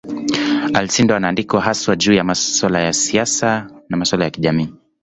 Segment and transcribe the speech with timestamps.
[0.73, 2.35] Alcindor anaandikwa haswa juu ya
[2.93, 4.73] siasa na masuala ya kijamii.